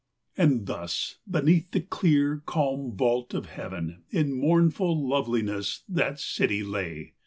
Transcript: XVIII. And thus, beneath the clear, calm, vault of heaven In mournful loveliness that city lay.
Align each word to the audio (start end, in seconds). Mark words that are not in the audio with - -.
XVIII. 0.35 0.43
And 0.47 0.65
thus, 0.65 1.17
beneath 1.29 1.69
the 1.69 1.81
clear, 1.81 2.41
calm, 2.47 2.97
vault 2.97 3.35
of 3.35 3.45
heaven 3.51 4.01
In 4.09 4.33
mournful 4.33 4.99
loveliness 5.07 5.83
that 5.87 6.19
city 6.19 6.63
lay. 6.63 7.13